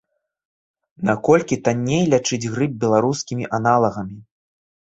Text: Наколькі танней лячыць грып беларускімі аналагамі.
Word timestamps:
Наколькі 1.09 1.59
танней 1.69 2.03
лячыць 2.13 2.41
грып 2.57 2.73
беларускімі 2.85 3.49
аналагамі. 3.59 4.17